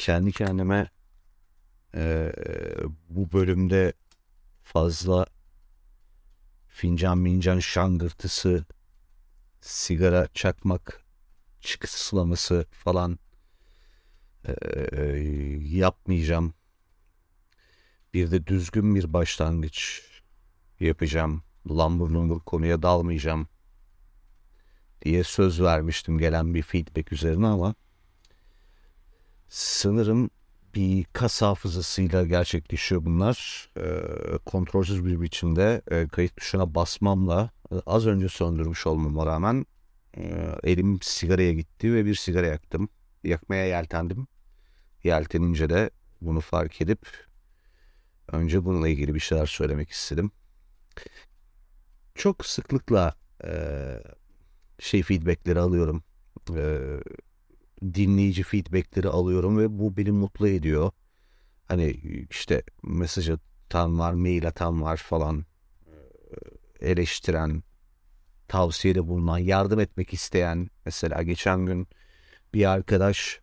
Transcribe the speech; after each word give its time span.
kendi 0.00 0.32
kendime 0.32 0.90
e, 1.94 2.32
bu 3.08 3.32
bölümde 3.32 3.92
fazla 4.62 5.26
fincan 6.68 7.18
mincan 7.18 7.58
şangırtısı, 7.58 8.64
sigara 9.60 10.28
çakmak 10.34 11.04
çıkıslaması 11.60 12.66
falan 12.70 13.18
e, 14.44 14.54
yapmayacağım. 15.62 16.54
Bir 18.14 18.30
de 18.30 18.46
düzgün 18.46 18.94
bir 18.94 19.12
başlangıç 19.12 20.02
yapacağım. 20.80 21.42
Lambur 21.70 22.10
lumbur 22.10 22.40
konuya 22.40 22.82
dalmayacağım 22.82 23.48
diye 25.02 25.24
söz 25.24 25.62
vermiştim 25.62 26.18
gelen 26.18 26.54
bir 26.54 26.62
feedback 26.62 27.12
üzerine 27.12 27.46
ama 27.46 27.74
sanırım 29.50 30.30
bir 30.74 31.04
kas 31.04 31.42
hafızasıyla 31.42 32.26
gerçekleşiyor 32.26 33.04
bunlar. 33.04 33.68
E, 33.76 33.84
kontrolsüz 34.46 35.06
bir 35.06 35.20
biçimde 35.20 35.82
e, 35.90 36.08
kayıt 36.08 36.36
tuşuna 36.36 36.74
basmamla 36.74 37.50
e, 37.72 37.74
az 37.86 38.06
önce 38.06 38.28
söndürmüş 38.28 38.86
olmama 38.86 39.26
rağmen 39.26 39.66
e, 40.16 40.54
elim 40.64 40.98
sigaraya 41.02 41.52
gitti 41.52 41.94
ve 41.94 42.04
bir 42.04 42.14
sigara 42.14 42.46
yaktım. 42.46 42.88
Yakmaya 43.24 43.66
yeltendim. 43.66 44.26
Yeltenince 45.04 45.70
de 45.70 45.90
bunu 46.20 46.40
fark 46.40 46.80
edip 46.80 47.06
önce 48.32 48.64
bununla 48.64 48.88
ilgili 48.88 49.14
bir 49.14 49.20
şeyler 49.20 49.46
söylemek 49.46 49.90
istedim. 49.90 50.30
Çok 52.14 52.46
sıklıkla 52.46 53.14
e, 53.44 53.50
şey 54.78 55.02
feedbackleri 55.02 55.60
alıyorum. 55.60 56.02
E, 56.56 56.78
dinleyici 57.82 58.42
feedbackleri 58.42 59.08
alıyorum 59.08 59.58
ve 59.58 59.78
bu 59.78 59.96
beni 59.96 60.10
mutlu 60.12 60.48
ediyor. 60.48 60.90
Hani 61.66 61.90
işte 62.30 62.62
mesaj 62.82 63.30
atan 63.30 63.98
var, 63.98 64.12
mail 64.12 64.48
atan 64.48 64.82
var 64.82 64.96
falan. 64.96 65.44
Eleştiren, 66.80 67.62
tavsiyede 68.48 69.08
bulunan, 69.08 69.38
yardım 69.38 69.80
etmek 69.80 70.14
isteyen. 70.14 70.70
Mesela 70.84 71.22
geçen 71.22 71.66
gün 71.66 71.88
bir 72.54 72.70
arkadaş 72.70 73.40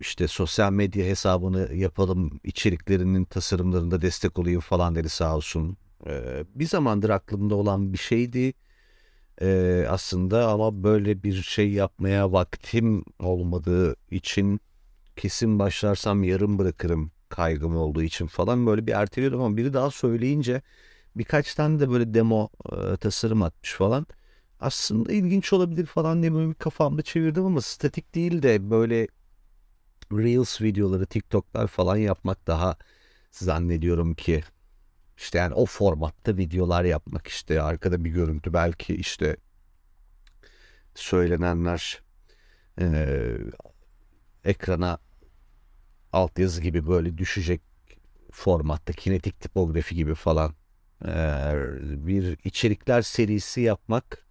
işte 0.00 0.28
sosyal 0.28 0.72
medya 0.72 1.06
hesabını 1.06 1.74
yapalım, 1.74 2.40
içeriklerinin 2.44 3.24
tasarımlarında 3.24 4.02
destek 4.02 4.38
olayım 4.38 4.60
falan 4.60 4.94
dedi 4.94 5.08
sağ 5.08 5.36
olsun. 5.36 5.76
Bir 6.54 6.66
zamandır 6.66 7.10
aklımda 7.10 7.54
olan 7.54 7.92
bir 7.92 7.98
şeydi 7.98 8.52
ee, 9.42 9.86
aslında 9.88 10.48
ama 10.48 10.82
böyle 10.84 11.22
bir 11.22 11.42
şey 11.42 11.72
yapmaya 11.72 12.32
vaktim 12.32 13.04
olmadığı 13.18 13.96
için 14.10 14.60
kesin 15.16 15.58
başlarsam 15.58 16.24
yarım 16.24 16.58
bırakırım 16.58 17.12
kaygım 17.28 17.76
olduğu 17.76 18.02
için 18.02 18.26
falan 18.26 18.66
böyle 18.66 18.86
bir 18.86 18.92
erteliyordum 18.92 19.40
ama 19.42 19.56
biri 19.56 19.72
daha 19.72 19.90
söyleyince 19.90 20.62
birkaç 21.16 21.54
tane 21.54 21.80
de 21.80 21.90
böyle 21.90 22.14
demo 22.14 22.48
e, 22.72 22.96
tasarım 22.96 23.42
atmış 23.42 23.72
falan. 23.74 24.06
Aslında 24.60 25.12
ilginç 25.12 25.52
olabilir 25.52 25.86
falan 25.86 26.22
diye 26.22 26.34
böyle 26.34 26.48
bir 26.48 26.54
kafamda 26.54 27.02
çevirdim 27.02 27.44
ama 27.46 27.60
statik 27.60 28.14
değil 28.14 28.42
de 28.42 28.70
böyle 28.70 29.08
Reels 30.12 30.60
videoları, 30.62 31.06
TikTok'lar 31.06 31.66
falan 31.66 31.96
yapmak 31.96 32.46
daha 32.46 32.76
zannediyorum 33.30 34.14
ki 34.14 34.42
işte 35.20 35.38
yani 35.38 35.54
o 35.54 35.66
formatta 35.66 36.36
videolar 36.36 36.84
yapmak 36.84 37.26
işte 37.26 37.62
arkada 37.62 38.04
bir 38.04 38.10
görüntü 38.10 38.52
belki 38.52 38.94
işte 38.94 39.36
söylenenler 40.94 42.02
e, 42.80 43.18
ekrana 44.44 44.98
altyazı 46.12 46.62
gibi 46.62 46.86
böyle 46.86 47.18
düşecek 47.18 47.60
formatta 48.32 48.92
kinetik 48.92 49.40
tipografi 49.40 49.94
gibi 49.94 50.14
falan 50.14 50.54
e, 51.04 51.12
bir 52.06 52.38
içerikler 52.44 53.02
serisi 53.02 53.60
yapmak 53.60 54.26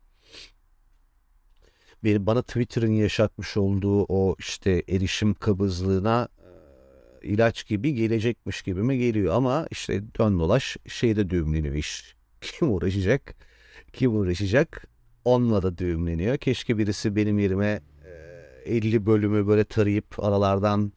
bir 2.03 2.25
bana 2.25 2.41
Twitter'ın 2.41 2.91
yaşatmış 2.91 3.57
olduğu 3.57 4.03
o 4.03 4.35
işte 4.39 4.83
erişim 4.89 5.33
kabızlığına 5.33 6.27
ilaç 7.21 7.67
gibi 7.67 7.93
gelecekmiş 7.93 8.61
gibi 8.61 8.83
mi 8.83 8.97
geliyor 8.97 9.35
ama 9.35 9.67
işte 9.71 10.03
dön 10.19 10.39
dolaş 10.39 10.77
şeyde 10.87 11.29
düğümleniyor 11.29 11.75
iş. 11.75 12.15
Kim 12.41 12.71
uğraşacak? 12.71 13.35
Kim 13.93 14.15
uğraşacak? 14.15 14.87
Onunla 15.25 15.63
da 15.63 15.77
düğümleniyor. 15.77 16.37
Keşke 16.37 16.77
birisi 16.77 17.15
benim 17.15 17.39
yerime 17.39 17.81
50 18.65 19.05
bölümü 19.05 19.47
böyle 19.47 19.63
tarayıp 19.63 20.23
aralardan 20.23 20.93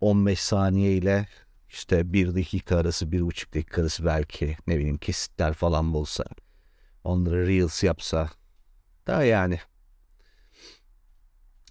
15 0.00 0.40
saniye 0.40 0.92
ile 0.92 1.28
işte 1.68 2.12
bir 2.12 2.34
dakika 2.34 2.76
arası, 2.76 3.12
bir 3.12 3.20
buçuk 3.22 3.54
dakika 3.54 3.82
arası 3.82 4.04
belki 4.04 4.56
ne 4.66 4.78
bileyim 4.78 4.98
kesitler 4.98 5.52
falan 5.52 5.94
bulsa. 5.94 6.24
Onları 7.04 7.46
Reels 7.46 7.84
yapsa. 7.84 8.30
Da 9.06 9.24
yani 9.24 9.58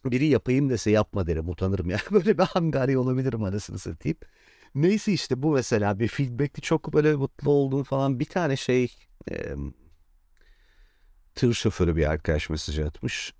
biri 0.05 0.25
yapayım 0.27 0.69
dese 0.69 0.91
yapma 0.91 1.27
derim 1.27 1.49
utanırım 1.49 1.89
ya. 1.89 1.97
Böyle 2.11 2.37
bir 2.37 2.43
hangari 2.43 2.97
olabilirim 2.97 3.43
arasını 3.43 3.79
satayım. 3.79 4.17
Neyse 4.75 5.13
işte 5.13 5.43
bu 5.43 5.51
mesela 5.51 5.99
bir 5.99 6.07
feedback'ti 6.07 6.61
çok 6.61 6.93
böyle 6.93 7.15
mutlu 7.15 7.51
olduğum 7.51 7.83
falan 7.83 8.19
bir 8.19 8.25
tane 8.25 8.55
şey 8.55 8.95
e, 9.31 9.55
tır 11.35 11.53
şoförü 11.53 11.95
bir 11.95 12.09
arkadaş 12.09 12.49
mesaj 12.49 12.79
atmış. 12.79 13.33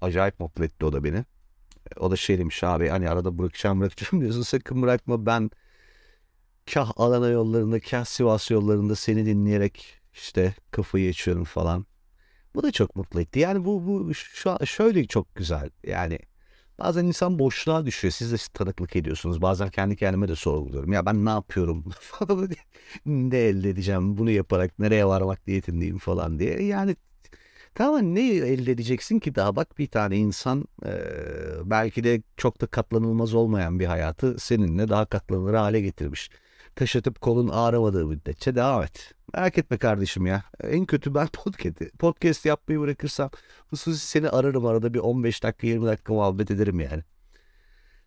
Acayip 0.00 0.40
mutlu 0.40 0.64
etti 0.64 0.84
o 0.84 0.92
da 0.92 1.04
beni. 1.04 1.24
O 1.96 2.10
da 2.10 2.16
şey 2.16 2.38
demiş 2.38 2.64
abi 2.64 2.88
hani 2.88 3.10
arada 3.10 3.38
bırakacağım 3.38 3.80
bırakacağım 3.80 4.20
diyorsun 4.22 4.42
sakın 4.42 4.82
bırakma 4.82 5.26
ben 5.26 5.50
kah 6.74 6.92
Adana 6.96 7.28
yollarında 7.28 7.80
kah 7.80 8.04
Sivas 8.04 8.50
yollarında 8.50 8.96
seni 8.96 9.26
dinleyerek 9.26 10.00
işte 10.14 10.54
kafayı 10.70 11.10
açıyorum 11.10 11.44
falan. 11.44 11.86
Bu 12.54 12.62
da 12.62 12.72
çok 12.72 12.96
mutlu 12.96 13.20
etti. 13.20 13.38
Yani 13.38 13.64
bu, 13.64 13.86
bu 13.86 14.14
şu 14.14 14.50
an 14.50 14.58
şöyle 14.64 15.06
çok 15.06 15.34
güzel. 15.34 15.70
Yani 15.86 16.18
bazen 16.78 17.04
insan 17.04 17.38
boşluğa 17.38 17.86
düşüyor. 17.86 18.12
Siz 18.12 18.32
de 18.32 18.36
tanıklık 18.54 18.96
ediyorsunuz. 18.96 19.42
Bazen 19.42 19.70
kendi 19.70 19.96
kendime 19.96 20.28
de 20.28 20.36
sorguluyorum. 20.36 20.92
Ya 20.92 21.06
ben 21.06 21.24
ne 21.24 21.30
yapıyorum 21.30 21.84
falan 22.00 22.48
ne 23.06 23.38
elde 23.38 23.70
edeceğim 23.70 24.18
bunu 24.18 24.30
yaparak 24.30 24.78
nereye 24.78 25.06
varmak 25.06 25.46
niyetindeyim 25.46 25.98
falan 25.98 26.38
diye. 26.38 26.62
Yani 26.62 26.96
tamam 27.74 28.14
ne 28.14 28.28
elde 28.30 28.72
edeceksin 28.72 29.18
ki 29.18 29.34
daha 29.34 29.56
bak 29.56 29.78
bir 29.78 29.86
tane 29.86 30.16
insan 30.16 30.64
e, 30.86 30.92
belki 31.64 32.04
de 32.04 32.22
çok 32.36 32.60
da 32.60 32.66
katlanılmaz 32.66 33.34
olmayan 33.34 33.80
bir 33.80 33.86
hayatı 33.86 34.38
seninle 34.38 34.88
daha 34.88 35.06
katlanır 35.06 35.54
hale 35.54 35.80
getirmiş. 35.80 36.30
Taşıtıp 36.76 37.20
kolun 37.20 37.48
ağrımadığı 37.48 38.06
müddetçe 38.06 38.54
devam 38.54 38.82
et. 38.82 39.14
Merak 39.34 39.58
etme 39.58 39.78
kardeşim 39.78 40.26
ya. 40.26 40.44
En 40.64 40.86
kötü 40.86 41.14
ben 41.14 41.26
podcast, 41.32 41.82
podcast 41.98 42.46
yapmayı 42.46 42.80
bırakırsam 42.80 43.30
hususi 43.68 44.06
seni 44.06 44.28
ararım 44.28 44.66
arada 44.66 44.94
bir 44.94 44.98
15 44.98 45.42
dakika 45.42 45.66
20 45.66 45.86
dakika 45.86 46.12
muhabbet 46.12 46.50
ederim 46.50 46.80
yani. 46.80 47.02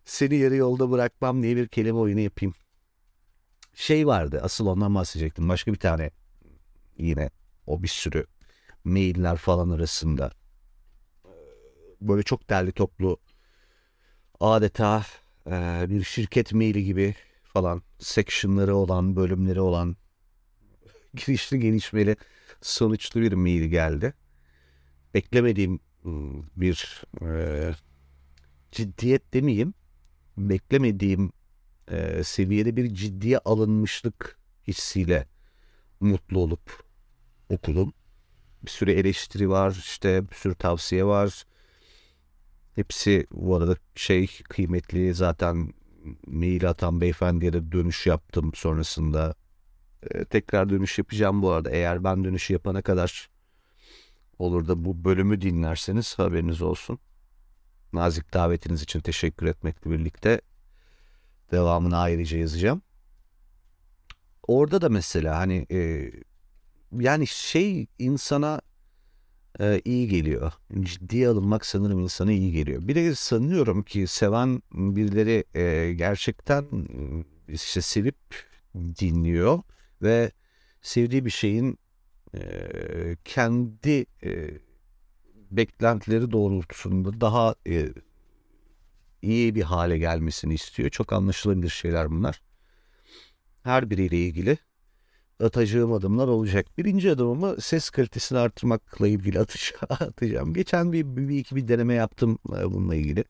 Seni 0.04 0.36
yarı 0.36 0.56
yolda 0.56 0.90
bırakmam 0.90 1.42
diye 1.42 1.56
bir 1.56 1.68
kelime 1.68 1.98
oyunu 1.98 2.20
yapayım. 2.20 2.54
Şey 3.74 4.06
vardı 4.06 4.40
asıl 4.42 4.66
ondan 4.66 4.94
bahsedecektim. 4.94 5.48
Başka 5.48 5.72
bir 5.72 5.78
tane 5.78 6.10
yine 6.98 7.30
o 7.66 7.82
bir 7.82 7.88
sürü 7.88 8.26
mailler 8.84 9.36
falan 9.36 9.70
arasında 9.70 10.30
böyle 12.00 12.22
çok 12.22 12.50
derli 12.50 12.72
toplu 12.72 13.18
adeta 14.40 15.04
bir 15.88 16.04
şirket 16.04 16.52
maili 16.52 16.84
gibi 16.84 17.14
falan 17.44 17.82
sectionları 17.98 18.76
olan 18.76 19.16
bölümleri 19.16 19.60
olan 19.60 19.96
girişli 21.16 21.60
gelişmeli 21.60 22.16
sonuçlu 22.62 23.20
bir 23.20 23.32
mail 23.32 23.64
geldi. 23.64 24.14
Beklemediğim 25.14 25.80
ıı, 26.06 26.42
bir 26.56 27.02
e, 27.22 27.74
ciddiyet 28.72 29.34
demeyeyim. 29.34 29.74
Beklemediğim 30.36 31.32
e, 31.90 32.24
seviyede 32.24 32.76
bir 32.76 32.94
ciddiye 32.94 33.38
alınmışlık 33.38 34.38
hissiyle 34.68 35.26
mutlu 36.00 36.38
olup 36.38 36.84
okudum. 37.48 37.92
Bir 38.62 38.70
sürü 38.70 38.92
eleştiri 38.92 39.50
var, 39.50 39.76
işte 39.78 40.30
bir 40.30 40.34
sürü 40.34 40.54
tavsiye 40.54 41.04
var. 41.04 41.44
Hepsi 42.74 43.26
bu 43.30 43.56
arada 43.56 43.76
şey 43.94 44.26
kıymetli 44.48 45.14
zaten 45.14 45.72
mail 46.26 46.70
atan 46.70 47.00
beyefendiye 47.00 47.52
de 47.52 47.72
dönüş 47.72 48.06
yaptım 48.06 48.52
sonrasında 48.54 49.34
tekrar 50.30 50.68
dönüş 50.68 50.98
yapacağım 50.98 51.42
bu 51.42 51.50
arada. 51.50 51.70
Eğer 51.70 52.04
ben 52.04 52.24
dönüşü 52.24 52.52
yapana 52.52 52.82
kadar 52.82 53.28
olur 54.38 54.68
da 54.68 54.84
bu 54.84 55.04
bölümü 55.04 55.40
dinlerseniz 55.40 56.18
haberiniz 56.18 56.62
olsun. 56.62 56.98
Nazik 57.92 58.34
davetiniz 58.34 58.82
için 58.82 59.00
teşekkür 59.00 59.46
etmekle 59.46 59.90
birlikte 59.90 60.40
devamını 61.52 61.98
ayrıca 61.98 62.38
yazacağım. 62.38 62.82
Orada 64.48 64.80
da 64.80 64.88
mesela 64.88 65.38
hani 65.38 65.66
e, 65.70 66.10
yani 66.92 67.26
şey 67.26 67.86
insana 67.98 68.60
e, 69.60 69.80
iyi 69.84 70.08
geliyor. 70.08 70.52
Ciddiye 70.80 71.28
alınmak 71.28 71.66
sanırım 71.66 71.98
insana 71.98 72.32
iyi 72.32 72.52
geliyor. 72.52 72.88
Bir 72.88 72.94
de 72.94 73.14
sanıyorum 73.14 73.82
ki 73.82 74.06
seven 74.06 74.62
birileri 74.72 75.44
e, 75.54 75.92
gerçekten 75.94 76.64
işte 77.48 77.80
sevip 77.80 78.16
dinliyor 78.74 79.62
ve 80.04 80.30
sevdiği 80.82 81.24
bir 81.24 81.30
şeyin 81.30 81.78
kendi 83.24 84.06
beklentileri 85.50 86.30
doğrultusunda 86.30 87.20
daha 87.20 87.54
iyi 89.22 89.54
bir 89.54 89.62
hale 89.62 89.98
gelmesini 89.98 90.54
istiyor. 90.54 90.90
Çok 90.90 91.12
anlaşılabilir 91.12 91.68
şeyler 91.70 92.10
bunlar. 92.10 92.42
Her 93.62 93.90
biriyle 93.90 94.16
ilgili 94.16 94.58
atacağım 95.40 95.92
adımlar 95.92 96.28
olacak. 96.28 96.66
Birinci 96.78 97.10
adımımı 97.10 97.60
ses 97.60 97.90
kalitesini 97.90 98.38
artırmakla 98.38 99.08
ilgili 99.08 99.40
atış, 99.40 99.74
atacağım. 99.88 100.54
Geçen 100.54 100.92
bir, 100.92 101.16
bir, 101.16 101.38
iki 101.38 101.56
bir 101.56 101.68
deneme 101.68 101.94
yaptım 101.94 102.38
bununla 102.44 102.94
ilgili. 102.94 103.24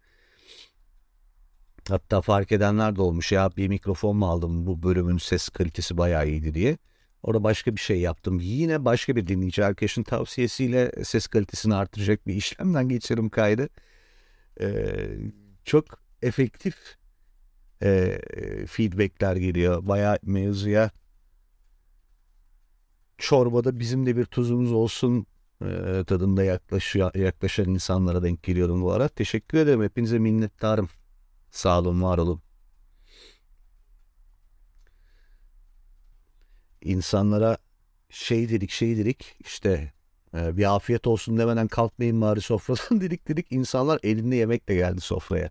Hatta 1.89 2.21
fark 2.21 2.53
edenler 2.53 2.97
de 2.97 3.03
olmuş 3.03 3.33
ya 3.33 3.51
bir 3.57 3.69
mikrofon 3.69 4.17
mu 4.17 4.27
aldım 4.27 4.67
bu 4.67 4.83
bölümün 4.83 5.19
ses 5.19 5.49
kalitesi 5.49 5.99
bayağı 5.99 6.29
iyiydi 6.29 6.55
diye. 6.55 6.79
Orada 7.23 7.45
başka 7.45 7.77
bir 7.77 7.81
şey 7.81 8.01
yaptım. 8.01 8.41
Yine 8.41 8.85
başka 8.85 9.17
bir 9.17 9.27
dinleyici 9.27 9.65
arkadaşın 9.65 10.03
tavsiyesiyle 10.03 10.93
ses 11.05 11.27
kalitesini 11.27 11.75
artıracak 11.75 12.27
bir 12.27 12.35
işlemden 12.35 12.89
geçirim 12.89 13.29
kaydı. 13.29 13.69
Ee, 14.61 14.95
çok 15.65 15.85
efektif 16.23 16.75
e, 17.83 18.21
feedbackler 18.69 19.37
geliyor. 19.37 19.87
Bayağı 19.87 20.19
mevzuya 20.23 20.91
çorbada 23.19 23.79
bizim 23.79 24.07
de 24.07 24.17
bir 24.17 24.25
tuzumuz 24.25 24.73
olsun 24.73 25.27
e, 25.63 26.05
tadında 26.07 26.45
yaklaşıyor, 26.45 27.15
yaklaşan 27.15 27.69
insanlara 27.69 28.23
denk 28.23 28.43
geliyorum 28.43 28.83
bu 28.83 28.93
ara. 28.93 29.09
Teşekkür 29.09 29.59
ederim. 29.59 29.83
Hepinize 29.83 30.19
minnettarım. 30.19 30.89
Sağ 31.55 31.79
olun, 31.81 32.03
var 32.03 32.19
olun. 32.19 32.43
İnsanlara 36.83 37.59
şey 38.11 38.49
dedik, 38.49 38.71
şey 38.71 38.97
dedik. 38.97 39.37
işte 39.41 39.93
e, 40.35 40.57
bir 40.57 40.75
afiyet 40.75 41.07
olsun 41.07 41.39
demeden 41.39 41.69
kalkmayın 41.69 42.21
bari 42.21 42.41
sofradan 42.41 43.01
dedik 43.01 43.29
dedik. 43.29 43.47
İnsanlar 43.53 44.01
elinde 44.03 44.37
yemekle 44.37 44.75
geldi 44.75 45.01
sofraya. 45.01 45.51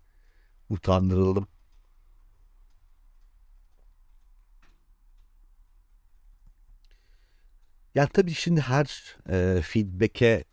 Utandırıldım. 0.70 1.48
Ya 7.96 8.08
tabii 8.08 8.34
şimdi 8.34 8.62
her 8.62 9.16
e, 9.30 9.62
feedback'e, 9.62 10.44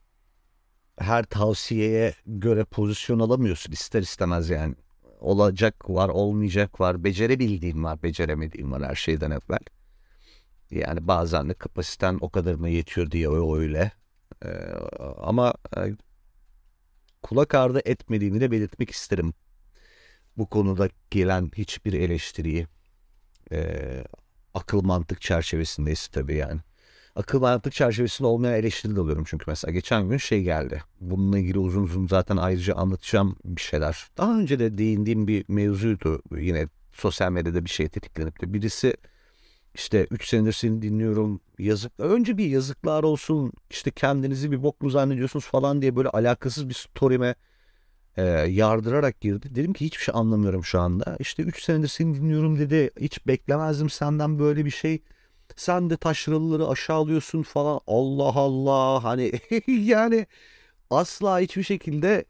her 0.99 1.25
tavsiyeye 1.25 2.15
göre 2.27 2.65
pozisyon 2.65 3.19
alamıyorsun 3.21 3.73
ister 3.73 4.03
istemez 4.03 4.51
yani. 4.51 4.75
Olacak 5.21 5.91
var, 5.91 6.09
olmayacak 6.09 6.81
var, 6.81 7.05
becerebildiğim 7.05 7.85
var, 7.85 8.03
beceremediğim 8.03 8.73
var 8.73 8.83
her 8.83 8.95
şeyden 8.95 9.31
evvel. 9.31 9.59
Yani 10.71 11.09
bazen 11.09 11.49
de 11.49 11.55
kapasiten 11.55 12.19
o 12.21 12.31
kadar 12.31 12.55
mı 12.55 12.69
yetiyor 12.69 13.11
diye 13.11 13.29
öyle. 13.29 13.93
Ee, 14.45 14.49
ama 15.19 15.55
e, 15.77 15.81
kulak 17.23 17.55
ardı 17.55 17.81
etmediğimi 17.85 18.41
de 18.41 18.51
belirtmek 18.51 18.91
isterim. 18.91 19.35
Bu 20.37 20.47
konuda 20.47 20.89
gelen 21.11 21.51
hiçbir 21.57 21.93
eleştiriyi 21.93 22.67
e, 23.53 23.81
akıl 24.55 24.83
mantık 24.83 25.21
çerçevesindeyse 25.21 26.11
tabii 26.13 26.37
yani 26.37 26.61
akıl 27.17 27.41
mantık 27.41 27.73
çerçevesinde 27.73 28.29
olmayan 28.29 28.55
eleştiri 28.55 28.97
de 28.97 29.01
alıyorum. 29.01 29.25
Çünkü 29.27 29.45
mesela 29.47 29.73
geçen 29.73 30.09
gün 30.09 30.17
şey 30.17 30.43
geldi. 30.43 30.83
Bununla 31.01 31.39
ilgili 31.39 31.59
uzun 31.59 31.83
uzun 31.83 32.07
zaten 32.07 32.37
ayrıca 32.37 32.75
anlatacağım 32.75 33.37
bir 33.45 33.61
şeyler. 33.61 34.07
Daha 34.19 34.39
önce 34.39 34.59
de 34.59 34.79
değindiğim 34.79 35.27
bir 35.27 35.45
mevzuydu. 35.49 36.23
Yine 36.37 36.69
sosyal 36.93 37.33
medyada 37.33 37.65
bir 37.65 37.71
şey 37.71 37.89
tetiklenip 37.89 38.43
de 38.43 38.55
birisi 38.55 38.95
işte 39.75 40.07
3 40.11 40.29
senedir 40.29 40.53
seni 40.53 40.83
dinliyorum 40.83 41.41
yazık. 41.59 41.93
Önce 41.99 42.39
bir 42.39 42.47
yazıklar 42.47 43.03
olsun 43.03 43.53
işte 43.71 43.91
kendinizi 43.91 44.53
bir 44.53 44.63
bok 44.63 44.81
mu 44.83 44.91
zannediyorsunuz 44.91 45.45
falan 45.45 45.83
diye 45.83 45.97
böyle 45.97 46.09
alakasız 46.09 46.69
bir 46.69 46.75
story'me 46.75 47.35
e, 48.17 48.23
yardırarak 48.49 49.21
girdi. 49.21 49.55
Dedim 49.55 49.73
ki 49.73 49.85
hiçbir 49.87 50.03
şey 50.03 50.15
anlamıyorum 50.17 50.65
şu 50.65 50.81
anda. 50.81 51.17
İşte 51.21 51.43
3 51.43 51.63
senedir 51.63 51.89
seni 51.89 52.15
dinliyorum 52.15 52.59
dedi. 52.59 52.91
Hiç 53.01 53.27
beklemezdim 53.27 53.91
senden 53.91 54.39
böyle 54.39 54.65
bir 54.65 54.71
şey 54.71 55.03
sen 55.57 55.91
de 55.91 55.97
taşralıları 55.97 56.69
aşağılıyorsun 56.69 57.43
falan. 57.43 57.81
Allah 57.87 58.35
Allah 58.35 59.05
hani 59.05 59.33
yani 59.67 60.27
asla 60.91 61.41
hiçbir 61.41 61.63
şekilde 61.63 62.25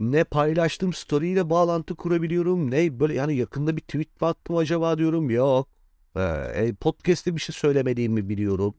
ne 0.00 0.24
paylaştığım 0.24 0.92
story 0.92 1.28
ile 1.28 1.50
bağlantı 1.50 1.94
kurabiliyorum 1.94 2.70
ne 2.70 3.00
böyle 3.00 3.14
yani 3.14 3.36
yakında 3.36 3.76
bir 3.76 3.82
tweet 3.82 4.20
mi 4.20 4.26
attım 4.28 4.56
acaba 4.56 4.98
diyorum 4.98 5.30
yok. 5.30 5.68
Ee, 6.16 6.74
podcast'te 6.80 7.34
bir 7.34 7.40
şey 7.40 7.54
söylemediğimi 7.54 8.28
biliyorum. 8.28 8.74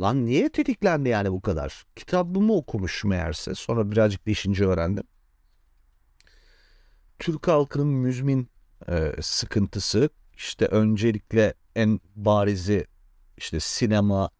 Lan 0.00 0.26
niye 0.26 0.48
tetiklendi 0.48 1.08
yani 1.08 1.32
bu 1.32 1.40
kadar? 1.40 1.86
Kitabımı 1.96 2.52
okumuş 2.52 3.04
meğerse. 3.04 3.54
Sonra 3.54 3.90
birazcık 3.90 4.26
değişince 4.26 4.64
öğrendim. 4.64 5.04
Türk 7.18 7.48
halkının 7.48 7.86
müzmin 7.86 8.48
e, 8.88 9.12
sıkıntısı 9.20 10.10
işte 10.36 10.66
öncelikle 10.66 11.54
en 11.76 12.00
barizi 12.16 12.86
işte 13.36 13.60
sinema, 13.60 14.30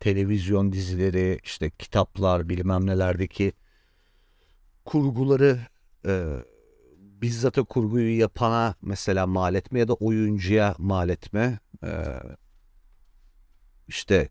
televizyon 0.00 0.72
dizileri, 0.72 1.40
işte 1.44 1.70
kitaplar, 1.70 2.48
bilmem 2.48 2.86
nelerdeki 2.86 3.52
kurguları 4.84 5.60
e, 6.06 6.36
bizzat 7.22 7.58
o 7.58 7.64
kurguyu 7.64 8.18
yapana 8.18 8.74
mesela 8.82 9.26
mal 9.26 9.54
etme 9.54 9.78
ya 9.78 9.88
da 9.88 9.94
oyuncuya 9.94 10.74
mal 10.78 11.08
etme. 11.08 11.58
E, 11.84 12.20
işte 13.88 14.28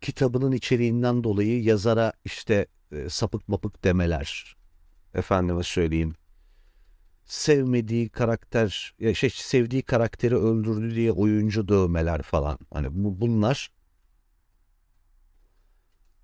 kitabının 0.00 0.52
içeriğinden 0.52 1.24
dolayı 1.24 1.62
yazara 1.62 2.12
işte 2.24 2.66
e, 2.92 3.08
sapık 3.08 3.48
mapık 3.48 3.84
demeler. 3.84 4.56
Efendime 5.14 5.62
söyleyeyim 5.62 6.14
sevmediği 7.24 8.08
karakter 8.08 8.94
ya 8.98 9.14
şey 9.14 9.30
sevdiği 9.30 9.82
karakteri 9.82 10.36
öldürdü 10.36 10.94
diye 10.94 11.12
oyuncu 11.12 11.68
dövmeler 11.68 12.22
falan. 12.22 12.58
Hani 12.70 12.88
bu, 12.90 13.20
bunlar 13.20 13.70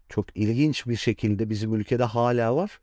çok 0.09 0.37
ilginç 0.37 0.87
bir 0.87 0.97
şekilde 0.97 1.51
bizim 1.51 1.75
ülkede 1.75 2.05
hala 2.05 2.57
var. 2.57 2.81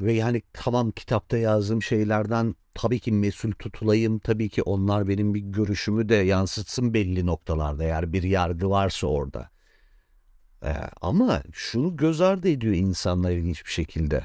Ve 0.00 0.12
yani 0.12 0.42
tamam 0.52 0.90
kitapta 0.90 1.38
yazdığım 1.38 1.82
şeylerden 1.82 2.54
tabii 2.74 3.00
ki 3.00 3.12
mesul 3.12 3.52
tutulayım. 3.52 4.18
Tabii 4.18 4.48
ki 4.48 4.62
onlar 4.62 5.08
benim 5.08 5.34
bir 5.34 5.40
görüşümü 5.40 6.08
de 6.08 6.14
yansıtsın 6.14 6.94
belli 6.94 7.26
noktalarda. 7.26 7.84
Eğer 7.84 8.12
bir 8.12 8.22
yargı 8.22 8.70
varsa 8.70 9.06
orada. 9.06 9.50
Ee, 10.64 10.74
ama 11.00 11.42
şunu 11.52 11.96
göz 11.96 12.20
ardı 12.20 12.48
ediyor 12.48 12.74
insanlar 12.74 13.30
ilginç 13.30 13.66
bir 13.66 13.70
şekilde. 13.70 14.24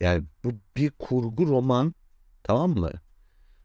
Yani 0.00 0.24
bu 0.44 0.52
bir 0.76 0.90
kurgu 0.90 1.46
roman 1.46 1.94
tamam 2.42 2.70
mı? 2.70 2.92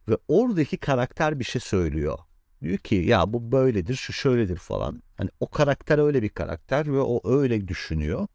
Ve 0.09 0.17
oradaki 0.27 0.77
karakter 0.77 1.39
bir 1.39 1.45
şey 1.45 1.61
söylüyor. 1.61 2.19
Diyor 2.63 2.77
ki 2.77 2.95
ya 2.95 3.33
bu 3.33 3.51
böyledir, 3.51 3.95
şu 3.95 4.13
şöyledir 4.13 4.57
falan. 4.57 5.03
Hani 5.17 5.29
o 5.39 5.49
karakter 5.49 5.99
öyle 5.99 6.21
bir 6.23 6.29
karakter 6.29 6.87
ve 6.93 6.99
o 7.01 7.21
öyle 7.39 7.67
düşünüyor. 7.67 8.27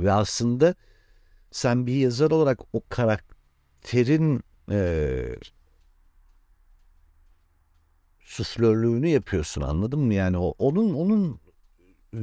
Ve 0.00 0.12
aslında 0.12 0.74
sen 1.50 1.86
bir 1.86 1.94
yazar 1.94 2.30
olarak 2.30 2.60
o 2.74 2.82
karakterin 2.90 4.42
e, 4.70 5.36
suflörlüğünü 8.20 9.08
yapıyorsun 9.08 9.62
anladın 9.62 10.00
mı? 10.00 10.14
Yani 10.14 10.38
o, 10.38 10.54
onun 10.58 10.94
onun 10.94 11.40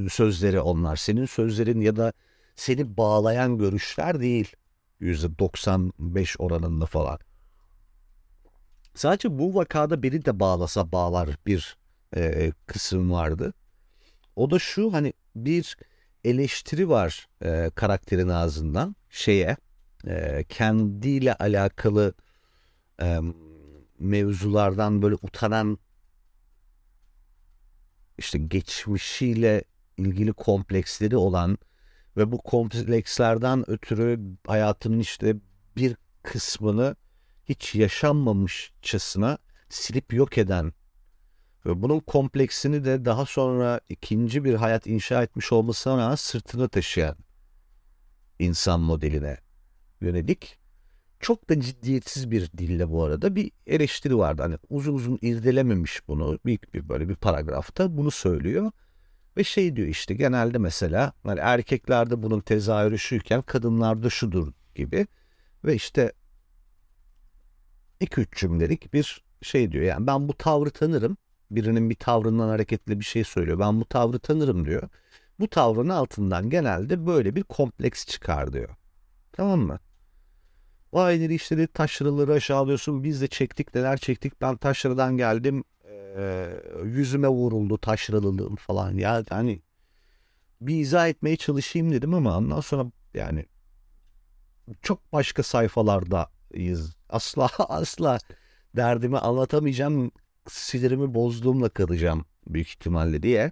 sözleri 0.09 0.59
onlar. 0.61 0.95
Senin 0.95 1.25
sözlerin 1.25 1.81
ya 1.81 1.95
da 1.95 2.13
seni 2.55 2.97
bağlayan 2.97 3.57
görüşler 3.57 4.19
değil. 4.19 4.55
%95 5.01 6.37
oranında 6.37 6.85
falan. 6.85 7.19
Sadece 8.95 9.39
bu 9.39 9.55
vakada 9.55 10.03
beni 10.03 10.25
de 10.25 10.39
bağlasa 10.39 10.91
bağlar 10.91 11.29
bir 11.45 11.77
e, 12.15 12.51
kısım 12.67 13.11
vardı. 13.11 13.53
O 14.35 14.51
da 14.51 14.59
şu 14.59 14.93
hani 14.93 15.13
bir 15.35 15.77
eleştiri 16.23 16.89
var 16.89 17.27
e, 17.43 17.71
karakterin 17.75 18.29
ağzından 18.29 18.95
şeye 19.09 19.57
e, 20.07 20.45
kendiyle 20.49 21.33
alakalı 21.33 22.13
e, 23.01 23.19
mevzulardan 23.99 25.01
böyle 25.01 25.15
utanan 25.15 25.77
işte 28.17 28.37
geçmişiyle 28.37 29.63
ilgili 29.97 30.33
kompleksleri 30.33 31.17
olan 31.17 31.57
ve 32.17 32.31
bu 32.31 32.37
komplekslerden 32.37 33.69
ötürü 33.69 34.19
hayatının 34.47 34.99
işte 34.99 35.35
bir 35.77 35.95
kısmını 36.23 36.95
hiç 37.45 37.75
yaşanmamışçasına 37.75 39.37
silip 39.69 40.13
yok 40.13 40.37
eden 40.37 40.73
Ve 41.65 41.81
bunun 41.81 41.99
kompleksini 41.99 42.85
de 42.85 43.05
daha 43.05 43.25
sonra 43.25 43.79
ikinci 43.89 44.43
bir 44.43 44.53
hayat 44.53 44.87
inşa 44.87 45.23
etmiş 45.23 45.51
olmasına 45.51 45.97
rağmen 45.97 46.15
sırtına 46.15 46.67
taşıyan 46.67 47.15
insan 48.39 48.79
modeline 48.79 49.37
yönelik 50.01 50.57
çok 51.19 51.49
da 51.49 51.61
ciddiyetsiz 51.61 52.31
bir 52.31 52.51
dille 52.57 52.91
bu 52.91 53.03
arada 53.03 53.35
bir 53.35 53.51
eleştiri 53.67 54.17
vardı. 54.17 54.41
Hani 54.41 54.57
uzun 54.69 54.93
uzun 54.93 55.19
irdelememiş 55.21 56.07
bunu 56.07 56.39
bir, 56.45 56.59
bir 56.73 56.89
böyle 56.89 57.09
bir 57.09 57.15
paragrafta 57.15 57.97
bunu 57.97 58.11
söylüyor. 58.11 58.71
Ve 59.37 59.43
şey 59.43 59.75
diyor 59.75 59.87
işte 59.87 60.13
genelde 60.13 60.57
mesela 60.57 61.13
hani 61.23 61.39
erkeklerde 61.39 62.23
bunun 62.23 62.39
tezahürü 62.39 62.99
şuyken 62.99 63.41
kadınlarda 63.41 64.09
şudur 64.09 64.53
gibi. 64.75 65.07
Ve 65.65 65.75
işte 65.75 66.11
iki 67.99 68.21
üç 68.21 68.37
cümlelik 68.37 68.93
bir 68.93 69.23
şey 69.41 69.71
diyor. 69.71 69.83
Yani 69.83 70.07
ben 70.07 70.27
bu 70.27 70.37
tavrı 70.37 70.69
tanırım. 70.69 71.17
Birinin 71.51 71.89
bir 71.89 71.95
tavrından 71.95 72.47
hareketle 72.49 72.99
bir 72.99 73.05
şey 73.05 73.23
söylüyor. 73.23 73.59
Ben 73.59 73.81
bu 73.81 73.85
tavrı 73.85 74.19
tanırım 74.19 74.65
diyor. 74.65 74.89
Bu 75.39 75.47
tavrın 75.47 75.89
altından 75.89 76.49
genelde 76.49 77.07
böyle 77.07 77.35
bir 77.35 77.43
kompleks 77.43 78.05
çıkar 78.05 78.53
diyor. 78.53 78.69
Tamam 79.31 79.59
mı? 79.59 79.79
Vay 80.93 81.19
dedi 81.19 81.33
işte 81.33 81.57
de 81.57 81.67
taşraları 81.67 82.33
aşağılıyorsun. 82.33 83.03
Biz 83.03 83.21
de 83.21 83.27
çektik 83.27 83.75
neler 83.75 83.97
çektik. 83.97 84.41
Ben 84.41 84.57
taşradan 84.57 85.17
geldim. 85.17 85.63
Ee, 86.15 86.61
yüzüme 86.83 87.27
vuruldu 87.27 87.77
taşralılığım 87.77 88.55
falan. 88.55 88.97
Ya 88.97 89.23
hani 89.29 89.61
bir 90.61 90.79
izah 90.79 91.07
etmeye 91.07 91.37
çalışayım 91.37 91.91
dedim 91.91 92.13
ama 92.13 92.37
ondan 92.37 92.59
sonra 92.59 92.91
yani 93.13 93.45
çok 94.81 95.13
başka 95.13 95.43
sayfalardayız. 95.43 96.95
Asla 97.09 97.49
asla 97.59 98.17
derdimi 98.75 99.17
anlatamayacağım. 99.17 100.11
Sinirimi 100.47 101.13
bozduğumla 101.13 101.69
kalacağım 101.69 102.25
büyük 102.47 102.69
ihtimalle 102.69 103.23
diye. 103.23 103.51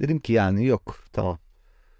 Dedim 0.00 0.20
ki 0.20 0.32
yani 0.32 0.66
yok 0.66 1.04
tamam 1.12 1.38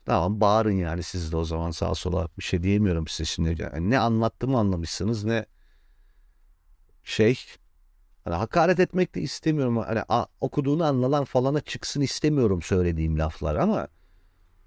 Tamam 0.05 0.41
bağırın 0.41 0.73
yani 0.73 1.03
siz 1.03 1.33
de 1.33 1.37
o 1.37 1.45
zaman 1.45 1.71
sağa 1.71 1.95
sola 1.95 2.29
bir 2.39 2.43
şey 2.43 2.63
diyemiyorum 2.63 3.09
size 3.09 3.25
şimdi. 3.25 3.63
Yani 3.63 3.91
ne 3.91 3.99
anlattığımı 3.99 4.59
anlamışsınız 4.59 5.25
ne 5.25 5.47
şey 7.05 7.39
hani 8.25 8.35
hakaret 8.35 8.81
etmek 8.81 9.15
de 9.15 9.21
istemiyorum. 9.21 9.77
Hani 9.77 10.03
a, 10.09 10.27
okuduğunu 10.41 10.85
anlanan 10.85 11.25
falana 11.25 11.61
çıksın 11.61 12.01
istemiyorum 12.01 12.63
söylediğim 12.63 13.19
laflar 13.19 13.55
ama 13.55 13.89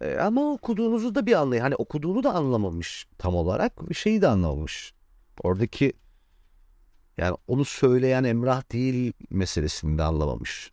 e, 0.02 0.16
ama 0.16 0.54
okuduğunuzu 0.54 1.16
da 1.16 1.26
bir 1.26 1.34
anlayın. 1.34 1.62
Hani 1.62 1.76
okuduğunu 1.76 2.24
da 2.24 2.34
anlamamış 2.34 3.08
tam 3.18 3.36
olarak 3.36 3.90
bir 3.90 3.96
şeyi 3.96 4.22
de 4.22 4.28
anlamamış. 4.28 4.94
Oradaki 5.44 5.94
yani 7.18 7.38
onu 7.48 7.66
söyleyen 7.66 8.24
Emrah 8.24 8.72
değil 8.72 9.14
meselesini 9.30 9.98
de 9.98 10.04
anlamamış. 10.04 10.72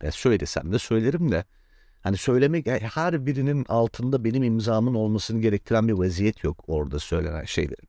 E, 0.00 0.10
söylesem 0.10 0.72
de 0.72 0.78
söylerim 0.78 1.32
de 1.32 1.44
Hani 2.02 2.16
söylemek 2.16 2.66
her 2.66 3.26
birinin 3.26 3.64
altında 3.68 4.24
benim 4.24 4.42
imzamın 4.42 4.94
olmasını 4.94 5.40
gerektiren 5.40 5.88
bir 5.88 5.92
vaziyet 5.92 6.44
yok 6.44 6.64
orada 6.66 6.98
söylenen 6.98 7.44
şeylerin. 7.44 7.88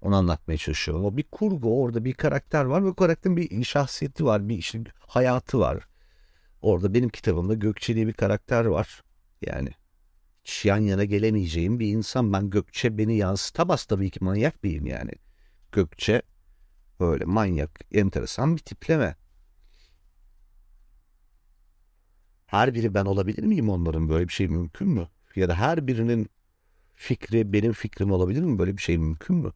Onu 0.00 0.16
anlatmaya 0.16 0.56
çalışıyorum. 0.56 1.04
O 1.04 1.16
bir 1.16 1.22
kurgu 1.22 1.82
orada 1.82 2.04
bir 2.04 2.14
karakter 2.14 2.64
var 2.64 2.84
ve 2.84 2.94
karakterin 2.94 3.36
bir 3.36 3.64
şahsiyeti 3.64 4.24
var, 4.24 4.48
bir 4.48 4.58
işte 4.58 4.84
hayatı 4.98 5.58
var. 5.60 5.88
Orada 6.62 6.94
benim 6.94 7.08
kitabımda 7.08 7.54
Gökçe 7.54 7.94
diye 7.94 8.06
bir 8.06 8.12
karakter 8.12 8.64
var. 8.64 9.02
Yani 9.46 9.68
hiç 10.44 10.64
yan 10.64 10.78
yana 10.78 11.04
gelemeyeceğim 11.04 11.80
bir 11.80 11.86
insan. 11.86 12.32
Ben 12.32 12.50
Gökçe 12.50 12.98
beni 12.98 13.16
yansıtamaz 13.16 13.84
tabii 13.84 14.10
ki 14.10 14.24
manyak 14.24 14.64
biriyim 14.64 14.86
yani. 14.86 15.12
Gökçe 15.72 16.22
öyle 17.00 17.24
manyak, 17.24 17.80
enteresan 17.92 18.56
bir 18.56 18.62
tipleme. 18.62 19.16
her 22.50 22.74
biri 22.74 22.94
ben 22.94 23.04
olabilir 23.04 23.42
miyim 23.42 23.70
onların? 23.70 24.08
Böyle 24.08 24.28
bir 24.28 24.32
şey 24.32 24.48
mümkün 24.48 24.88
mü? 24.88 25.08
Ya 25.36 25.48
da 25.48 25.54
her 25.54 25.86
birinin 25.86 26.30
fikri 26.94 27.52
benim 27.52 27.72
fikrim 27.72 28.12
olabilir 28.12 28.42
mi? 28.42 28.58
Böyle 28.58 28.76
bir 28.76 28.82
şey 28.82 28.98
mümkün 28.98 29.36
mü? 29.36 29.52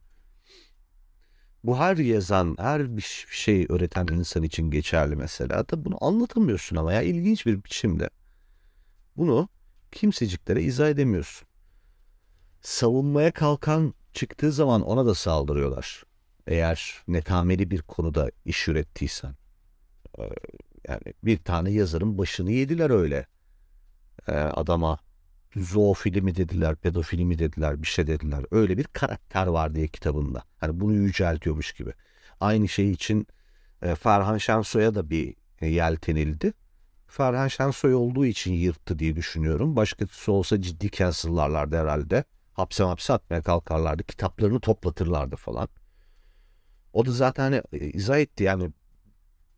Bu 1.65 1.79
her 1.79 1.97
yazan, 1.97 2.57
her 2.59 2.97
bir 2.97 3.27
şey 3.31 3.67
öğreten 3.69 4.07
insan 4.07 4.43
için 4.43 4.71
geçerli 4.71 5.17
mesela. 5.17 5.69
Da 5.69 5.85
bunu 5.85 6.05
anlatamıyorsun 6.05 6.77
ama 6.77 6.93
ya 6.93 7.03
ilginç 7.03 7.47
bir 7.47 7.65
biçimde. 7.65 8.11
Bunu 9.17 9.49
kimseciklere 9.93 10.63
izah 10.63 10.89
edemiyorsun. 10.89 11.49
Savunmaya 12.61 13.31
kalkan 13.31 13.95
çıktığı 14.13 14.53
zaman 14.53 14.83
ona 14.83 15.07
da 15.07 15.15
saldırıyorlar. 15.15 16.05
Eğer 16.47 17.03
netameli 17.09 17.71
bir 17.71 17.83
konuda 17.83 18.31
iş 18.45 18.69
ürettiysen. 18.69 19.35
Yani 20.89 21.15
bir 21.25 21.39
tane 21.39 21.71
yazarın 21.71 22.19
başını 22.19 22.51
yediler 22.51 22.91
öyle. 22.91 23.27
Ee, 24.29 24.33
adama 24.33 24.99
zoofili 25.57 26.23
mi 26.23 26.37
dediler, 26.37 26.77
pedofili 26.77 27.25
mi 27.25 27.39
dediler, 27.39 27.83
bir 27.83 27.87
şey 27.87 28.07
dediler. 28.07 28.45
Öyle 28.51 28.79
bir 28.79 28.85
karakter 28.85 29.47
var 29.47 29.75
diye 29.75 29.89
kitabında. 29.89 30.43
Hani 30.59 30.81
bunu 30.81 30.95
yüceltiyormuş 30.95 31.73
gibi. 31.73 31.93
Aynı 32.41 32.69
şey 32.69 32.91
için 32.91 33.27
e, 33.83 33.95
Ferhan 33.95 34.39
Şensoy'a 34.39 34.95
da 34.95 35.11
bir 35.11 35.35
e, 35.61 35.67
yeltenildi. 35.67 36.53
Ferhan 37.07 37.49
Şensoy 37.49 37.95
olduğu 37.95 38.27
için 38.27 38.53
yırttı 38.53 38.99
diye 38.99 39.17
düşünüyorum. 39.17 39.77
Başkası 39.77 40.33
olsa 40.33 40.63
ciddi 40.63 40.91
cancel'larlardı 40.91 41.77
herhalde. 41.77 42.25
Hapse 42.53 42.85
hapse 42.85 43.13
atmaya 43.13 43.43
kalkarlardı. 43.43 44.03
Kitaplarını 44.03 44.61
toplatırlardı 44.61 45.37
falan. 45.37 45.69
O 46.93 47.07
da 47.07 47.11
zaten 47.11 47.43
hani 47.43 47.63
e, 47.73 47.79
izah 47.79 48.19
etti 48.19 48.45
yani 48.45 48.71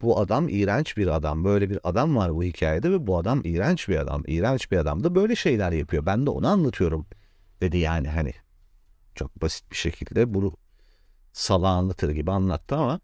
bu 0.03 0.19
adam 0.19 0.49
iğrenç 0.49 0.97
bir 0.97 1.07
adam. 1.07 1.45
Böyle 1.45 1.71
bir 1.71 1.79
adam 1.85 2.17
var 2.17 2.35
bu 2.35 2.43
hikayede 2.43 2.91
ve 2.91 3.07
bu 3.07 3.19
adam 3.19 3.41
iğrenç 3.45 3.89
bir 3.89 3.97
adam. 3.97 4.23
İğrenç 4.27 4.71
bir 4.71 4.77
adam 4.77 5.05
da 5.05 5.15
böyle 5.15 5.37
şeyler 5.37 5.73
yapıyor. 5.73 6.07
Ben 6.07 6.27
de 6.27 6.31
onu 6.31 6.49
anlatıyorum 6.49 7.07
dedi 7.61 7.79
yani 7.79 8.09
hani. 8.09 8.33
Çok 9.15 9.43
basit 9.43 9.71
bir 9.71 9.77
şekilde 9.77 10.35
bunu 10.35 10.57
sala 11.33 11.69
anlatır 11.69 12.11
gibi 12.11 12.31
anlattı 12.31 12.77
ama 12.77 13.01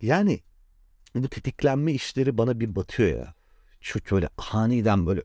yani 0.00 0.40
bu 1.14 1.28
tetiklenme 1.28 1.92
işleri 1.92 2.38
bana 2.38 2.60
bir 2.60 2.76
batıyor 2.76 3.18
ya. 3.18 3.34
Çok 3.80 4.12
öyle 4.12 4.28
aniden 4.52 5.06
böyle 5.06 5.22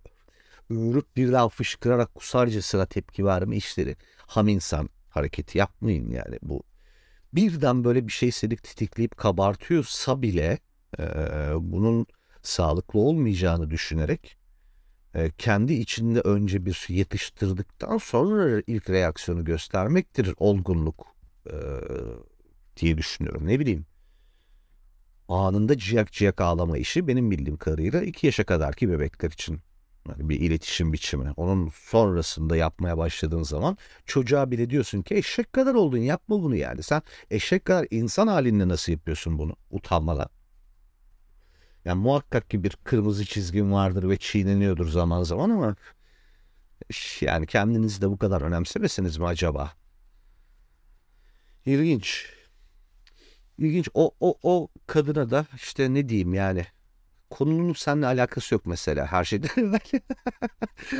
ürüp 0.69 1.17
birden 1.17 1.48
fışkırarak 1.48 2.15
kusarcasına 2.15 2.86
tepki 2.86 3.25
verme 3.25 3.55
işleri. 3.57 3.95
Ham 4.17 4.48
insan 4.48 4.89
hareketi 5.09 5.57
yapmayın 5.57 6.12
yani 6.12 6.39
bu 6.41 6.63
birden 7.33 7.83
böyle 7.83 8.07
bir 8.07 8.12
şey 8.12 8.31
seni 8.31 8.57
tetikleyip 8.57 9.17
kabartıyorsa 9.17 10.21
bile 10.21 10.59
e, 11.00 11.03
bunun 11.59 12.05
sağlıklı 12.41 13.00
olmayacağını 13.00 13.69
düşünerek 13.69 14.38
e, 15.15 15.31
kendi 15.38 15.74
içinde 15.74 16.19
önce 16.19 16.65
bir 16.65 16.86
yetiştirdikten 16.89 17.98
sonra 17.98 18.62
ilk 18.67 18.89
reaksiyonu 18.89 19.45
göstermektir 19.45 20.33
olgunluk 20.38 21.05
e, 21.48 21.55
diye 22.77 22.98
düşünüyorum. 22.98 23.48
Ne 23.48 23.59
bileyim 23.59 23.86
anında 25.27 25.77
ciyak 25.77 26.12
ciyak 26.12 26.41
ağlama 26.41 26.77
işi 26.77 27.07
benim 27.07 27.31
bildiğim 27.31 27.57
kadarıyla 27.57 28.01
2 28.01 28.25
yaşa 28.25 28.43
kadarki 28.43 28.89
bebekler 28.89 29.31
için 29.31 29.59
yani 30.07 30.29
bir 30.29 30.39
iletişim 30.39 30.93
biçimi. 30.93 31.31
Onun 31.37 31.69
sonrasında 31.73 32.55
yapmaya 32.55 32.97
başladığın 32.97 33.43
zaman 33.43 33.77
çocuğa 34.05 34.51
bile 34.51 34.69
diyorsun 34.69 35.01
ki 35.01 35.15
eşek 35.15 35.53
kadar 35.53 35.73
oldun 35.73 35.97
yapma 35.97 36.41
bunu 36.41 36.55
yani. 36.55 36.83
Sen 36.83 37.01
eşek 37.29 37.65
kadar 37.65 37.87
insan 37.91 38.27
halinde 38.27 38.67
nasıl 38.67 38.91
yapıyorsun 38.91 39.37
bunu 39.37 39.55
utanmadan? 39.71 40.29
Yani 41.85 42.01
muhakkak 42.01 42.49
ki 42.49 42.63
bir 42.63 42.77
kırmızı 42.83 43.25
çizgin 43.25 43.71
vardır 43.71 44.09
ve 44.09 44.17
çiğneniyordur 44.17 44.89
zaman 44.89 45.23
zaman 45.23 45.49
ama 45.49 45.75
yani 47.21 47.45
kendinizi 47.45 48.01
de 48.01 48.09
bu 48.09 48.17
kadar 48.17 48.41
önemsemesiniz 48.41 49.17
mi 49.17 49.25
acaba? 49.25 49.73
İlginç. 51.65 52.33
İlginç. 53.57 53.89
O, 53.93 54.11
o, 54.19 54.37
o 54.43 54.67
kadına 54.87 55.29
da 55.29 55.45
işte 55.55 55.93
ne 55.93 56.09
diyeyim 56.09 56.33
yani 56.33 56.65
konunun 57.29 57.74
seninle 57.74 58.05
alakası 58.05 58.55
yok 58.55 58.65
mesela 58.65 59.05
her 59.05 59.24
şeyden 59.24 59.50
evvel. 59.57 59.79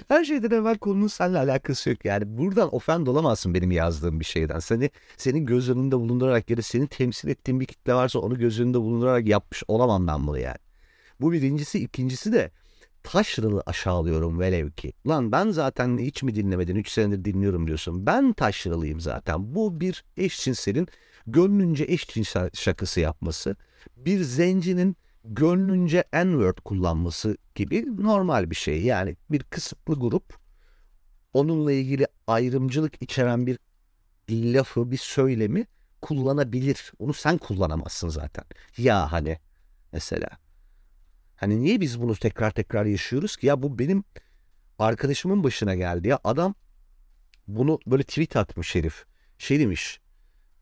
her 0.08 0.24
şeyden 0.24 0.52
evvel 0.52 0.78
konunun 0.78 1.08
seninle 1.08 1.38
alakası 1.38 1.90
yok. 1.90 2.06
Yani 2.06 2.38
buradan 2.38 2.76
ofend 2.76 3.08
olamazsın 3.08 3.54
benim 3.54 3.72
yazdığım 3.72 4.20
bir 4.20 4.26
şeyden. 4.26 4.60
Seni 4.60 4.90
senin 5.18 5.46
göz 5.46 5.70
önünde 5.70 5.98
bulundurarak 5.98 6.50
ya 6.50 6.58
da 6.58 6.62
senin 6.62 6.88
temsil 6.88 7.30
ettiğin 7.30 7.60
bir 7.60 7.66
kitle 7.66 7.94
varsa 7.94 8.20
onu 8.20 8.38
göz 8.38 8.60
önünde 8.60 8.80
bulundurarak 8.80 9.28
yapmış 9.28 9.64
olamam 9.68 10.08
ben 10.08 10.28
bunu 10.28 10.40
yani. 10.40 10.58
Bu 11.22 11.32
birincisi. 11.32 11.80
ikincisi 11.80 12.34
de 12.34 12.52
taşralı 13.04 13.64
aşağılıyorum 13.66 14.40
velev 14.40 14.72
ki. 14.72 14.94
Lan 15.08 15.32
ben 15.32 15.50
zaten 15.50 15.98
hiç 15.98 16.24
mi 16.24 16.36
dinlemedin 16.36 16.76
3 16.76 16.90
senedir 16.92 17.26
dinliyorum 17.26 17.68
diyorsun. 17.68 18.06
Ben 18.06 18.34
taşralıyım 18.34 19.00
zaten. 19.00 19.56
Bu 19.56 19.80
bir 19.80 20.04
eşcinselin 20.18 20.88
gönlünce 21.28 21.86
eşcinsel 21.88 22.50
şakası 22.54 23.00
yapması. 23.00 23.56
Bir 23.98 24.24
zencinin 24.24 24.98
gönlünce 25.26 26.04
N-word 26.14 26.58
kullanması 26.58 27.38
gibi 27.56 27.86
normal 28.04 28.50
bir 28.50 28.56
şey. 28.56 28.84
Yani 28.84 29.16
bir 29.32 29.44
kısıtlı 29.44 30.00
grup 30.00 30.40
onunla 31.34 31.72
ilgili 31.72 32.08
ayrımcılık 32.28 33.02
içeren 33.02 33.48
bir 33.48 33.60
lafı, 34.30 34.92
bir 34.92 34.98
söylemi 34.98 35.66
kullanabilir. 36.02 36.92
Onu 37.00 37.14
sen 37.14 37.38
kullanamazsın 37.38 38.10
zaten. 38.10 38.44
Ya 38.78 39.12
hani 39.12 39.40
mesela. 39.92 40.30
Hani 41.36 41.62
niye 41.62 41.82
biz 41.82 42.02
bunu 42.02 42.16
tekrar 42.16 42.52
tekrar 42.52 42.86
yaşıyoruz 42.86 43.38
ki? 43.38 43.48
Ya 43.48 43.64
bu 43.64 43.80
benim 43.80 44.04
arkadaşımın 44.80 45.44
başına 45.44 45.76
geldi 45.76 46.08
ya. 46.08 46.20
Adam 46.24 46.56
bunu 47.48 47.80
böyle 47.88 48.04
tweet 48.04 48.36
atmış 48.36 48.76
herif. 48.76 49.06
Şey 49.38 49.60
demiş. 49.60 50.00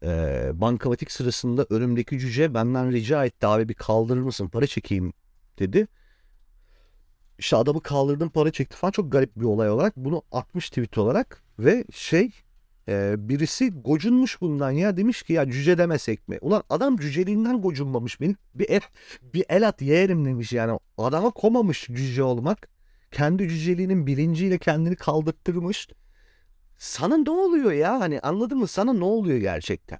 E, 0.03 0.51
bankamatik 0.53 1.11
sırasında 1.11 1.65
önümdeki 1.69 2.19
cüce 2.19 2.53
benden 2.53 2.91
rica 2.91 3.25
etti 3.25 3.47
abi 3.47 3.69
bir 3.69 3.73
kaldırır 3.73 4.21
mısın? 4.21 4.47
Para 4.47 4.67
çekeyim. 4.67 5.13
dedi. 5.59 5.87
İşte 7.39 7.55
adamı 7.55 7.81
kaldırdım 7.81 8.29
para 8.29 8.51
çekti 8.51 8.77
falan. 8.77 8.91
Çok 8.91 9.11
garip 9.11 9.35
bir 9.35 9.45
olay 9.45 9.69
olarak 9.69 9.97
bunu 9.97 10.23
atmış 10.31 10.69
tweet 10.69 10.97
olarak 10.97 11.43
ve 11.59 11.85
şey 11.93 12.31
e, 12.87 13.15
birisi 13.29 13.69
gocunmuş 13.69 14.41
bundan 14.41 14.71
ya. 14.71 14.97
Demiş 14.97 15.23
ki 15.23 15.33
ya 15.33 15.51
cüce 15.51 15.77
demesek 15.77 16.27
mi? 16.27 16.37
Ulan 16.41 16.63
adam 16.69 16.97
cüceliğinden 16.97 17.61
gocunmamış 17.61 18.21
benim. 18.21 18.35
Bir 18.55 18.69
el, 18.69 18.81
bir 19.33 19.45
el 19.49 19.67
at 19.67 19.81
yeğerim 19.81 20.25
demiş 20.25 20.53
yani. 20.53 20.79
Adama 20.97 21.31
komamış 21.31 21.87
cüce 21.87 22.23
olmak. 22.23 22.69
Kendi 23.11 23.49
cüceliğinin 23.49 24.07
bilinciyle 24.07 24.57
kendini 24.57 24.95
kaldırttırmış. 24.95 25.87
Sana 26.77 27.17
ne 27.17 27.29
oluyor 27.29 27.71
ya? 27.71 27.99
Hani 27.99 28.19
anladın 28.19 28.57
mı? 28.57 28.67
Sana 28.67 28.93
ne 28.93 29.03
oluyor 29.03 29.37
gerçekten? 29.37 29.99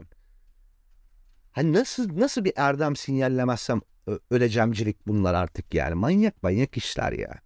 Hani 1.52 1.74
nasıl 1.74 2.20
nasıl 2.20 2.46
bir 2.46 2.54
erdem 2.56 2.96
sinyallemezsem 2.96 3.82
ölecemcilik 4.32 5.08
bunlar 5.08 5.34
artık 5.34 5.74
yani. 5.74 5.96
Manyak 5.96 6.44
manyak 6.44 6.78
işler 6.78 7.12
ya. 7.12 7.42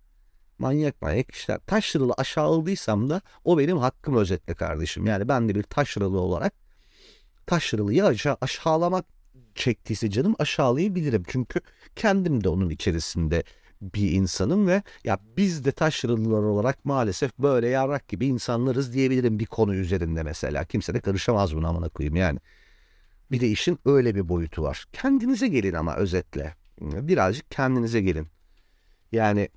Manyak 0.59 1.01
manyak 1.01 1.31
işler. 1.31 1.59
Taşralı 1.67 2.13
aşağıladıysam 2.17 3.09
da 3.09 3.21
o 3.43 3.57
benim 3.57 3.77
hakkım 3.77 4.17
özetle 4.17 4.53
kardeşim. 4.53 5.05
Yani 5.05 5.27
ben 5.27 5.49
de 5.49 5.55
bir 5.55 5.63
taşralı 5.63 6.19
olarak 6.19 6.53
taşralıyı 7.45 8.05
aşağı, 8.05 8.37
aşağılamak 8.41 9.05
çektiyse 9.55 10.09
canım 10.09 10.35
aşağılayabilirim. 10.39 11.23
Çünkü 11.27 11.61
kendim 11.95 12.43
de 12.43 12.49
onun 12.49 12.69
içerisinde 12.69 13.43
bir 13.81 14.11
insanım 14.11 14.67
ve 14.67 14.83
ya 15.03 15.19
biz 15.37 15.65
de 15.65 15.71
taşralılar 15.71 16.43
olarak 16.43 16.85
maalesef 16.85 17.39
böyle 17.39 17.67
yarrak 17.67 18.07
gibi 18.07 18.25
insanlarız 18.25 18.93
diyebilirim 18.93 19.39
bir 19.39 19.45
konu 19.45 19.75
üzerinde 19.75 20.23
mesela. 20.23 20.65
Kimse 20.65 20.93
de 20.93 20.99
karışamaz 20.99 21.55
buna 21.55 21.67
amına 21.67 21.89
koyayım 21.89 22.15
yani. 22.15 22.39
Bir 23.31 23.39
de 23.39 23.49
işin 23.49 23.79
öyle 23.85 24.15
bir 24.15 24.29
boyutu 24.29 24.63
var. 24.63 24.85
Kendinize 24.93 25.47
gelin 25.47 25.73
ama 25.73 25.95
özetle. 25.95 26.55
Birazcık 26.81 27.51
kendinize 27.51 28.01
gelin. 28.01 28.27
Yani 29.11 29.49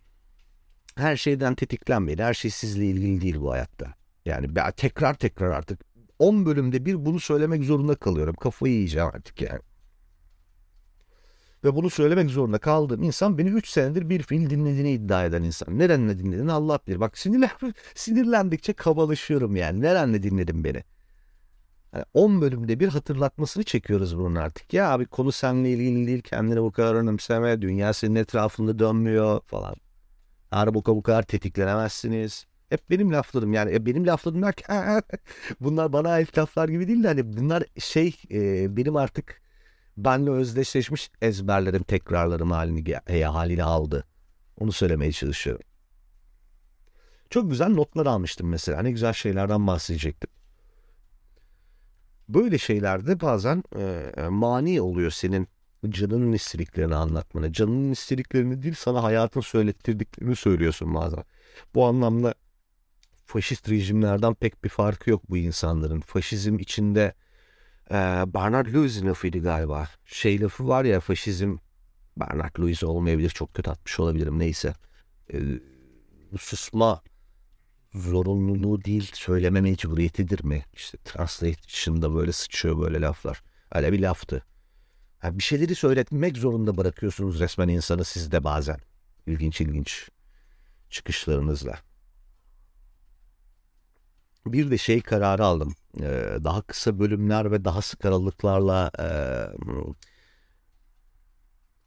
her 0.97 1.17
şeyden 1.17 1.55
tetiklenmeyin. 1.55 2.19
Her 2.19 2.35
şey 2.35 2.51
sizle 2.51 2.87
ilgili 2.87 3.21
değil 3.21 3.41
bu 3.41 3.53
hayatta. 3.53 3.95
Yani 4.25 4.49
tekrar 4.77 5.15
tekrar 5.15 5.51
artık 5.51 5.81
10 6.19 6.47
bölümde 6.47 6.87
bir 6.87 7.07
bunu 7.07 7.21
söylemek 7.21 7.65
zorunda 7.65 7.95
kalıyorum. 7.95 8.35
Kafayı 8.35 8.75
yiyeceğim 8.75 9.09
artık 9.09 9.41
yani. 9.41 9.61
Ve 11.65 11.75
bunu 11.75 11.91
söylemek 11.91 12.31
zorunda 12.31 12.59
kaldığım 12.59 13.03
insan 13.03 13.39
beni 13.39 13.49
3 13.49 13.69
senedir 13.69 14.09
bir 14.09 14.23
film 14.23 14.51
dinlediğini 14.51 14.93
iddia 14.93 15.25
eden 15.25 15.43
insan. 15.43 15.79
Nerenle 15.79 16.19
dinlediğini 16.19 16.53
Allah 16.53 16.79
bilir. 16.87 17.01
Bak 17.01 17.19
sinirlen, 17.19 17.51
sinirlendikçe 17.95 18.73
kabalaşıyorum 18.73 19.57
yani. 19.57 19.81
Nerenle 19.81 20.23
dinledin 20.23 20.65
beni? 20.65 20.85
Yani 21.95 22.05
10 22.15 22.41
bölümde 22.41 22.81
bir 22.81 22.89
hatırlatmasını 22.89 23.65
çekiyoruz 23.65 24.19
bunun 24.19 24.35
artık. 24.35 24.73
Ya 24.75 24.91
abi 24.91 25.07
konu 25.07 25.33
seninle 25.33 25.71
ilgili 25.71 26.07
değil 26.07 26.23
kendini 26.23 26.63
bu 26.63 26.73
kadar 26.73 26.95
önemseme. 26.95 27.63
Dünya 27.63 27.93
senin 27.93 28.15
etrafında 28.15 28.79
dönmüyor 28.79 29.41
falan. 29.47 29.75
Harbuka 30.51 30.97
bu 30.97 31.03
kadar 31.03 31.23
tetiklenemezsiniz. 31.23 32.47
Hep 32.69 32.91
benim 32.91 33.13
laflarım 33.13 33.53
yani 33.53 33.75
e, 33.75 33.87
benim 33.87 34.07
laflarım 34.07 34.43
derken 34.43 35.03
bunlar 35.61 35.93
bana 35.93 36.11
ait 36.11 36.39
laflar 36.39 36.69
gibi 36.69 36.89
değil 36.89 37.03
de 37.03 37.09
hani 37.09 37.37
bunlar 37.37 37.65
şey 37.79 38.17
e, 38.31 38.77
benim 38.77 38.97
artık 38.97 39.44
benle 39.97 40.31
özdeşleşmiş 40.31 41.11
ezberlerim 41.23 41.83
tekrarlarım 41.83 42.51
halini 42.51 42.95
e, 43.07 43.23
haliyle 43.23 43.65
aldı. 43.65 44.05
Onu 44.61 44.73
söylemeye 44.73 45.13
çalışıyorum. 45.13 45.65
Çok 47.31 47.51
güzel 47.51 47.69
notlar 47.69 48.07
almıştım 48.07 48.49
mesela. 48.49 48.83
Ne 48.83 48.91
güzel 48.91 49.13
şeylerden 49.13 49.67
bahsedecektim. 49.67 50.31
Böyle 52.29 52.59
şeylerde 52.59 53.21
bazen 53.21 53.63
e, 53.77 54.13
mani 54.29 54.81
oluyor 54.81 55.11
senin 55.11 55.49
canının 55.89 56.33
istediklerini 56.33 56.95
anlatmana. 56.95 57.53
Canının 57.53 57.93
istediklerini 57.93 58.63
değil 58.63 58.75
sana 58.79 59.03
hayatın 59.03 59.41
söylettirdiklerini 59.41 60.37
söylüyorsun 60.37 60.95
bazen. 60.95 61.25
Bu 61.75 61.87
anlamda 61.87 62.35
faşist 63.27 63.71
rejimlerden 63.71 64.35
pek 64.35 64.65
bir 64.65 64.69
farkı 64.69 65.11
yok 65.11 65.31
bu 65.31 65.37
insanların. 65.37 66.01
Faşizm 66.01 66.59
içinde 66.59 67.15
e, 67.91 67.95
Bernard 68.35 68.67
Lewis'in 68.67 69.07
lafıydı 69.07 69.39
galiba. 69.39 69.89
Şey 70.05 70.41
lafı 70.41 70.69
var 70.69 70.85
ya 70.85 71.01
faşizm 71.01 71.57
Bernard 72.17 72.59
Lewis 72.59 72.85
olmayabilir 72.85 73.31
çok 73.31 73.55
kötü 73.55 73.71
atmış 73.71 74.01
olabilirim 74.01 74.39
neyse. 74.39 74.75
E, 75.33 75.39
susma 76.39 77.03
zorunluluğu 77.95 78.85
değil 78.85 79.11
söyleme 79.15 79.61
mecburiyetidir 79.61 80.45
mi? 80.45 80.65
İşte 80.73 80.99
translation'da 81.05 82.15
böyle 82.15 82.33
sıçıyor 82.33 82.81
böyle 82.81 83.01
laflar. 83.01 83.43
Öyle 83.75 83.93
bir 83.93 84.01
laftı. 84.01 84.45
Yani 85.23 85.39
bir 85.39 85.43
şeyleri 85.43 85.75
söyletmek 85.75 86.37
zorunda 86.37 86.77
bırakıyorsunuz 86.77 87.41
resmen 87.41 87.69
insanı 87.69 88.05
siz 88.05 88.33
de 88.33 88.45
bazen. 88.45 88.79
İlginç 89.27 89.61
ilginç 89.61 90.09
çıkışlarınızla. 90.91 91.79
Bir 94.47 94.71
de 94.71 94.79
şey 94.79 95.01
kararı 95.01 95.45
aldım. 95.45 95.75
Ee, 96.01 96.37
daha 96.45 96.63
kısa 96.63 96.99
bölümler 96.99 97.53
ve 97.53 97.65
daha 97.65 97.83
sık 97.83 98.05
aralıklarla 98.05 98.91
e, 98.99 99.07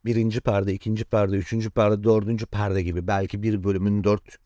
birinci 0.06 0.41
perde, 0.41 0.74
ikinci 0.74 1.06
perde, 1.06 1.36
üçüncü 1.38 1.70
perde, 1.70 2.04
dördüncü 2.04 2.46
perde 2.46 2.84
gibi 2.84 3.08
belki 3.08 3.43
bir 3.43 3.63
bölümün 3.63 4.04
dört 4.04 4.38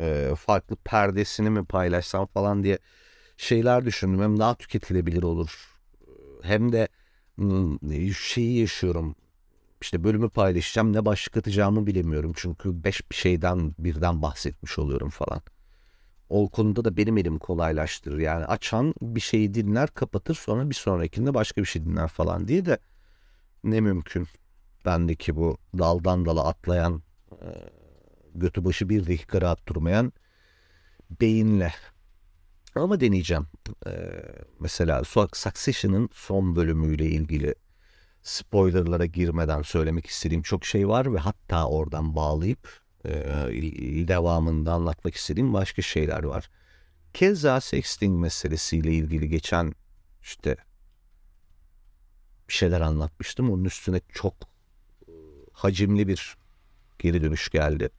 e, 0.00 0.32
farklı 0.38 0.76
perdesini 0.76 1.50
mi 1.50 1.64
paylaşsam 1.64 2.26
falan 2.26 2.62
diye 2.62 2.78
şeyler 3.36 3.84
düşündüm. 3.84 4.22
Hem 4.22 4.38
daha 4.38 4.54
tüketilebilir 4.54 5.22
olur. 5.22 5.76
Hem 6.42 6.72
de 6.72 6.88
şeyi 8.18 8.60
yaşıyorum. 8.60 9.16
İşte 9.82 10.04
bölümü 10.04 10.30
paylaşacağım 10.30 10.92
ne 10.92 11.04
başlık 11.04 11.36
atacağımı 11.36 11.86
bilemiyorum. 11.86 12.32
Çünkü 12.36 12.84
beş 12.84 13.10
bir 13.10 13.16
şeyden 13.16 13.74
birden 13.78 14.22
bahsetmiş 14.22 14.78
oluyorum 14.78 15.10
falan. 15.10 15.42
O 16.30 16.48
konuda 16.48 16.84
da 16.84 16.96
benim 16.96 17.18
elim 17.18 17.38
kolaylaştırır. 17.38 18.18
Yani 18.18 18.44
açan 18.44 18.94
bir 19.02 19.20
şeyi 19.20 19.54
dinler 19.54 19.88
kapatır 19.88 20.34
sonra 20.34 20.70
bir 20.70 20.74
sonrakinde 20.74 21.34
başka 21.34 21.60
bir 21.60 21.66
şey 21.66 21.84
dinler 21.84 22.08
falan 22.08 22.48
diye 22.48 22.64
de 22.66 22.78
ne 23.64 23.80
mümkün. 23.80 24.26
Bendeki 24.84 25.36
bu 25.36 25.58
daldan 25.78 26.24
dala 26.24 26.44
atlayan 26.46 27.02
götü 28.34 28.64
başı 28.64 28.88
bir 28.88 29.06
dakika 29.06 29.40
rahat 29.40 29.66
durmayan 29.66 30.12
beyinle 31.20 31.72
ama 32.74 33.00
deneyeceğim. 33.00 33.46
Mesela 34.60 35.04
Succession'ın 35.32 36.08
son 36.12 36.56
bölümüyle 36.56 37.06
ilgili 37.06 37.54
spoilerlara 38.22 39.06
girmeden 39.06 39.62
söylemek 39.62 40.06
istediğim 40.06 40.42
çok 40.42 40.64
şey 40.64 40.88
var 40.88 41.14
ve 41.14 41.18
hatta 41.18 41.68
oradan 41.68 42.16
bağlayıp 42.16 42.79
e, 43.04 44.08
devamında 44.08 44.72
anlatmak 44.72 45.14
istediğim 45.14 45.52
başka 45.52 45.82
şeyler 45.82 46.22
var. 46.22 46.50
Keza 47.14 47.60
sexting 47.60 48.20
meselesiyle 48.20 48.92
ilgili 48.92 49.28
geçen 49.28 49.74
işte 50.22 50.56
bir 52.48 52.54
şeyler 52.54 52.80
anlatmıştım. 52.80 53.50
Onun 53.50 53.64
üstüne 53.64 54.00
çok 54.08 54.34
e, 55.08 55.12
hacimli 55.52 56.08
bir 56.08 56.36
geri 56.98 57.22
dönüş 57.22 57.48
geldi. 57.48 57.90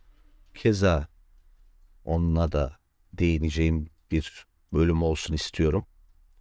Keza 0.54 1.08
onunla 2.06 2.52
da 2.52 2.78
değineceğim 3.14 3.90
bir 4.12 4.46
bölüm 4.74 5.04
olsun 5.04 5.34
istiyorum. 5.34 5.86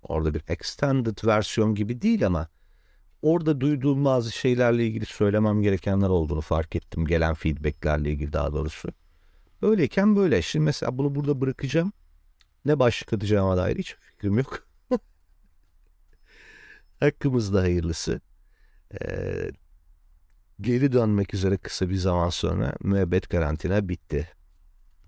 Orada 0.03 0.35
bir 0.35 0.42
extended 0.49 1.18
versiyon 1.25 1.75
gibi 1.75 2.03
değil 2.03 2.27
ama 2.27 2.49
orada 3.23 3.61
duyduğum 3.61 4.05
bazı 4.05 4.33
şeylerle 4.33 4.87
ilgili 4.87 5.07
söylemem 5.07 5.63
gerekenler 5.63 6.09
olduğunu 6.09 6.41
fark 6.41 6.77
ettim. 6.77 7.07
Gelen 7.07 7.35
feedbacklerle 7.35 8.11
ilgili 8.11 8.33
daha 8.33 8.53
doğrusu. 8.53 8.89
Öyleyken 9.63 10.17
böyle. 10.17 10.43
Şimdi 10.43 10.65
mesela 10.65 10.99
bunu 10.99 11.15
burada 11.15 11.41
bırakacağım. 11.41 11.93
Ne 12.65 12.79
başlık 12.79 13.13
atacağıma 13.13 13.57
dair 13.57 13.79
hiç 13.79 13.97
fikrim 14.01 14.39
yok. 14.39 14.67
Hakkımızda 17.01 17.61
hayırlısı. 17.61 18.21
Ee, 19.03 19.51
geri 20.61 20.93
dönmek 20.93 21.35
üzere 21.35 21.57
kısa 21.57 21.89
bir 21.89 21.97
zaman 21.97 22.29
sonra 22.29 22.75
müebbet 22.81 23.29
karantina 23.29 23.89
bitti. 23.89 24.29